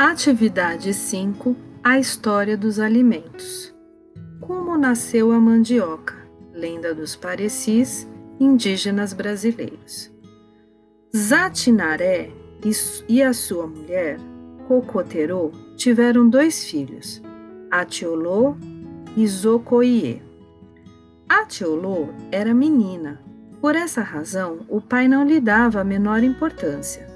[0.00, 3.74] Atividade 5 A história dos alimentos.
[4.40, 6.14] Como nasceu a mandioca?
[6.52, 10.08] Lenda dos parecis indígenas brasileiros.
[11.12, 12.30] Zatinaré
[13.08, 14.20] e a sua mulher,
[14.68, 17.20] Cocoterô, tiveram dois filhos,
[17.68, 18.54] Atiolô
[19.16, 20.22] e Zocoie.
[21.28, 23.20] Atiolô era menina.
[23.60, 27.07] Por essa razão, o pai não lhe dava a menor importância.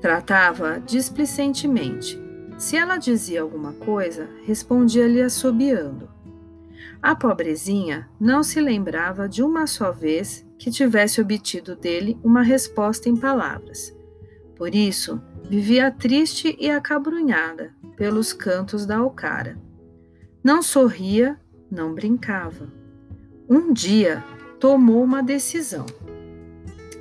[0.00, 2.20] Tratava displicentemente.
[2.58, 6.08] Se ela dizia alguma coisa, respondia-lhe assobiando.
[7.02, 13.08] A pobrezinha não se lembrava de uma só vez que tivesse obtido dele uma resposta
[13.08, 13.94] em palavras.
[14.56, 19.58] Por isso, vivia triste e acabrunhada pelos cantos da alcara.
[20.42, 21.38] Não sorria,
[21.70, 22.72] não brincava.
[23.48, 24.24] Um dia,
[24.58, 25.84] tomou uma decisão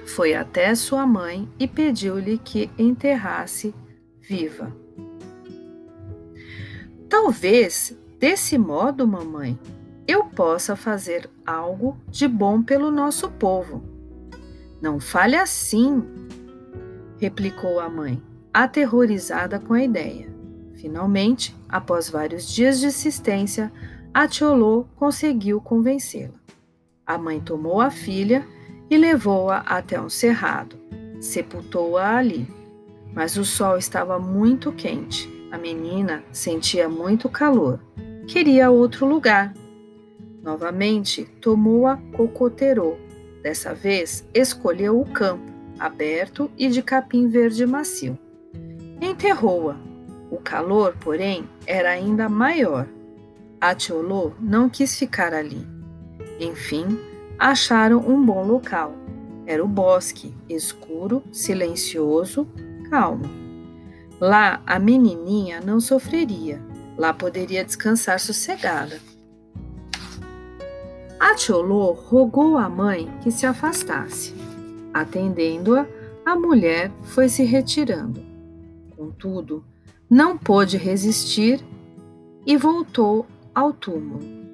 [0.06, 3.74] foi até sua mãe e pediu-lhe que enterrasse
[4.22, 4.72] viva.
[7.10, 9.60] Talvez, desse modo, mamãe,
[10.08, 13.84] eu possa fazer algo de bom pelo nosso povo.
[14.82, 16.04] Não fale assim,
[17.18, 18.22] replicou a mãe,
[18.54, 20.30] aterrorizada com a ideia.
[20.76, 23.72] Finalmente, após vários dias de insistência,
[24.14, 26.40] Atiolô conseguiu convencê-la.
[27.06, 28.46] A mãe tomou a filha
[28.90, 30.76] e levou-a até um cerrado.
[31.20, 32.48] Sepultou-a ali.
[33.14, 35.30] Mas o sol estava muito quente.
[35.52, 37.80] A menina sentia muito calor.
[38.28, 39.54] Queria outro lugar.
[40.44, 42.98] Novamente, tomou a cocoterô.
[43.42, 48.18] Dessa vez, escolheu o campo, aberto e de capim verde macio.
[49.02, 49.78] Enterrou-a.
[50.30, 52.88] O calor, porém, era ainda maior.
[53.62, 55.66] Atiolô não quis ficar ali.
[56.40, 57.00] Enfim,
[57.38, 58.94] acharam um bom local.
[59.46, 62.48] Era o bosque, escuro, silencioso,
[62.90, 63.26] calmo.
[64.20, 66.62] Lá a menininha não sofreria,
[66.98, 69.00] lá poderia descansar sossegada.
[71.20, 74.34] Atiolô rogou à mãe que se afastasse.
[74.94, 75.86] Atendendo-a,
[76.26, 78.22] a mulher foi se retirando.
[78.96, 79.64] Contudo,
[80.10, 81.64] não pôde resistir
[82.46, 84.45] e voltou ao túmulo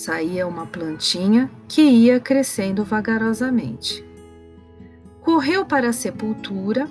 [0.00, 4.02] saía uma plantinha que ia crescendo vagarosamente.
[5.20, 6.88] Correu para a sepultura,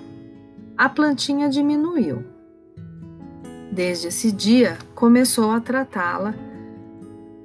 [0.78, 2.24] a plantinha diminuiu.
[3.72, 6.36] Desde esse dia, começou a tratá-la.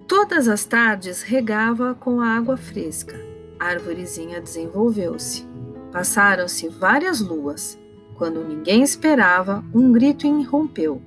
[0.08, 3.20] Todas as tardes regava com água fresca.
[3.59, 5.47] A árvorezinha desenvolveu-se.
[5.92, 7.76] Passaram-se várias luas.
[8.16, 11.02] Quando ninguém esperava, um grito irrompeu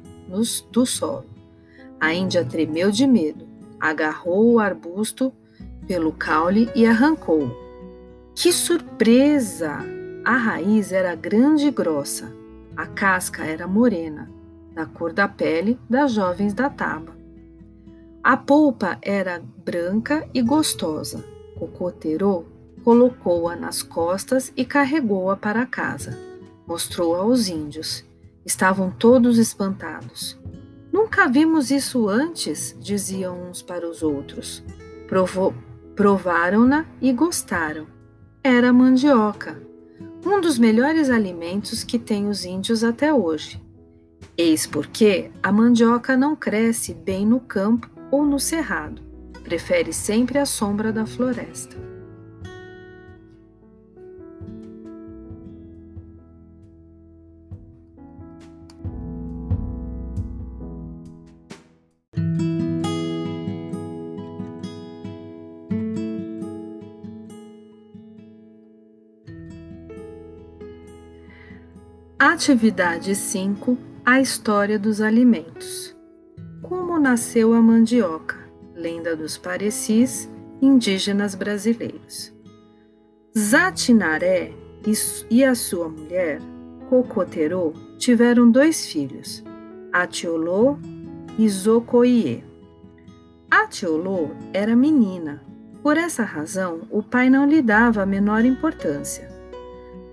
[0.73, 1.27] do solo.
[2.01, 3.48] A Índia tremeu de medo
[3.81, 5.33] agarrou o arbusto
[5.87, 7.51] pelo caule e arrancou.
[8.35, 9.79] Que surpresa!
[10.25, 12.31] A raiz era grande e grossa,
[12.77, 14.31] a casca era morena,
[14.75, 17.17] da cor da pele das jovens da taba.
[18.23, 21.25] A polpa era branca e gostosa.
[21.59, 22.45] Cocoterô
[22.85, 26.19] colocou-a nas costas e carregou-a para casa.
[26.67, 28.05] Mostrou-a aos índios.
[28.45, 30.39] Estavam todos espantados.
[30.99, 34.65] Nunca vimos isso antes, diziam uns para os outros.
[35.95, 37.87] Provaram-na e gostaram.
[38.43, 39.63] Era mandioca,
[40.27, 43.63] um dos melhores alimentos que têm os índios até hoje.
[44.37, 49.01] Eis porque a mandioca não cresce bem no campo ou no cerrado,
[49.45, 51.77] prefere sempre a sombra da floresta.
[72.31, 75.97] Atividade 5 A história dos alimentos.
[76.61, 78.37] Como nasceu a mandioca?
[78.75, 82.31] Lenda dos parecis indígenas brasileiros.
[83.35, 84.53] Zatinaré
[85.31, 86.39] e a sua mulher,
[86.91, 89.43] Cocoterô, tiveram dois filhos,
[89.91, 90.77] Atiolô
[91.39, 92.45] e Zocoie.
[93.51, 95.43] Atiolô era menina.
[95.83, 99.38] Por essa razão, o pai não lhe dava a menor importância.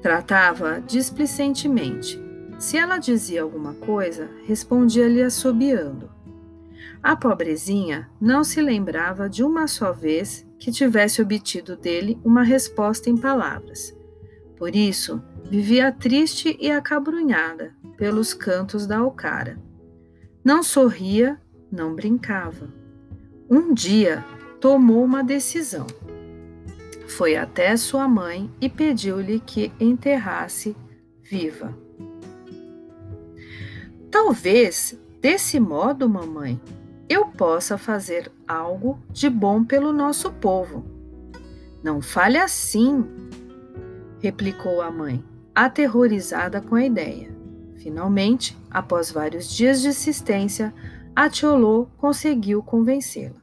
[0.05, 2.21] Tratava displicentemente.
[2.59, 6.11] Se ela dizia alguma coisa, respondia-lhe assobiando.
[7.01, 13.09] A pobrezinha não se lembrava de uma só vez que tivesse obtido dele uma resposta
[13.09, 13.97] em palavras.
[14.55, 19.57] Por isso, vivia triste e acabrunhada pelos cantos da alcara.
[20.43, 21.41] Não sorria,
[21.71, 22.71] não brincava.
[23.49, 24.23] Um dia,
[24.61, 25.87] tomou uma decisão
[27.07, 30.75] foi até sua mãe e pediu-lhe que enterrasse
[31.21, 31.77] viva.
[34.11, 36.59] Talvez, desse modo, mamãe,
[37.07, 40.85] eu possa fazer algo de bom pelo nosso povo.
[41.83, 43.05] Não fale assim,
[44.19, 45.23] replicou a mãe,
[45.53, 47.29] aterrorizada com a ideia.
[47.75, 50.73] Finalmente, após vários dias de insistência,
[51.15, 53.39] a Tiolô conseguiu convencê-la.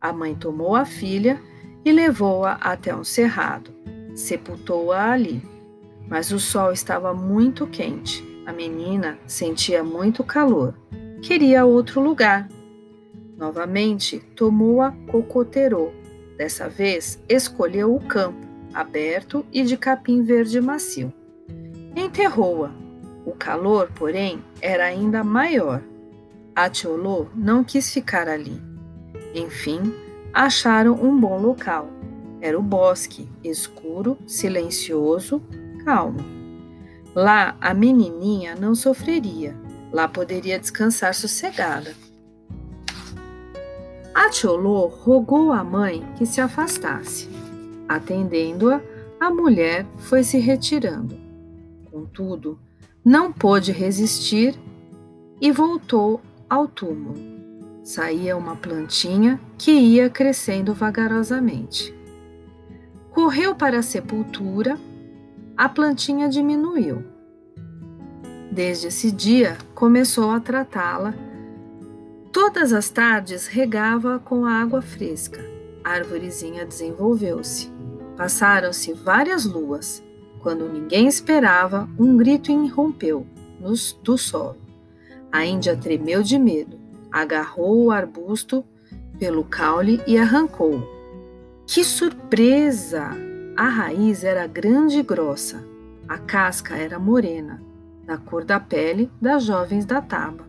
[0.00, 1.40] A mãe tomou a filha
[1.88, 3.70] e levou-a até um cerrado.
[4.14, 5.42] Sepultou-a ali.
[6.06, 8.22] Mas o sol estava muito quente.
[8.44, 10.74] A menina sentia muito calor.
[11.22, 12.46] Queria outro lugar.
[13.36, 15.90] Novamente, tomou-a cocoterô.
[16.36, 21.12] Dessa vez, escolheu o campo, aberto e de capim verde macio.
[21.96, 22.70] Enterrou-a.
[23.24, 25.82] O calor, porém, era ainda maior.
[26.54, 28.60] A Tiolô não quis ficar ali.
[29.34, 29.92] Enfim,
[30.32, 31.88] acharam um bom local.
[32.40, 35.42] Era o bosque, escuro, silencioso,
[35.84, 36.20] calmo.
[37.14, 39.56] Lá a menininha não sofreria.
[39.92, 41.94] Lá poderia descansar sossegada.
[44.14, 47.28] A Tiolô rogou à mãe que se afastasse.
[47.88, 48.80] Atendendo-a,
[49.18, 51.16] a mulher foi se retirando.
[51.90, 52.58] Contudo,
[53.04, 54.54] não pôde resistir
[55.40, 57.37] e voltou ao túmulo
[57.88, 61.94] saía uma plantinha que ia crescendo vagarosamente.
[63.12, 64.78] Correu para a sepultura,
[65.56, 67.02] a plantinha diminuiu.
[68.52, 71.14] Desde esse dia, começou a tratá-la.
[72.30, 75.42] Todas as tardes regava com água fresca.
[75.82, 77.72] A árvorezinha desenvolveu-se.
[78.18, 80.04] Passaram-se várias luas.
[80.42, 83.26] Quando ninguém esperava, um grito irrompeu
[84.02, 84.58] do solo.
[85.32, 86.77] A Índia tremeu de medo
[87.10, 88.64] agarrou o arbusto
[89.18, 90.82] pelo caule e arrancou.
[91.66, 93.10] Que surpresa!
[93.56, 95.64] A raiz era grande e grossa,
[96.08, 97.60] a casca era morena,
[98.06, 100.46] da cor da pele das jovens da taba.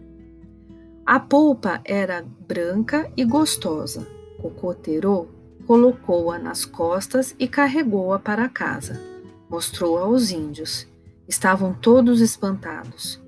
[1.05, 4.07] A polpa era branca e gostosa.
[4.39, 5.25] Cocoterô
[5.65, 9.01] colocou-a nas costas e carregou-a para casa.
[9.49, 10.87] Mostrou-a aos índios.
[11.27, 13.19] Estavam todos espantados.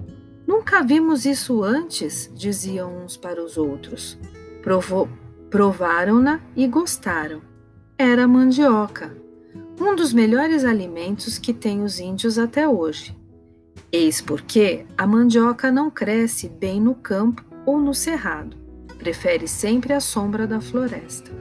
[0.52, 4.20] Nunca vimos isso antes, diziam uns para os outros.
[5.50, 7.42] Provaram-na e gostaram.
[7.98, 9.16] Era mandioca,
[9.80, 13.18] um dos melhores alimentos que têm os índios até hoje.
[13.94, 18.58] Eis porque a mandioca não cresce bem no campo ou no cerrado,
[18.98, 21.32] prefere sempre a sombra da floresta.